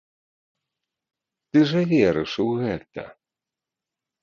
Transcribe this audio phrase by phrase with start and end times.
[1.51, 3.01] Ты жа верыш у гэта!